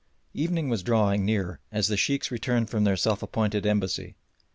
Evening 0.33 0.67
was 0.67 0.81
drawing 0.81 1.25
near 1.25 1.59
as 1.71 1.87
the 1.87 1.95
Sheikhs 1.95 2.31
returned 2.31 2.71
from 2.71 2.85
their 2.85 2.97
self 2.97 3.21
appointed 3.21 3.67
embassy. 3.67 4.15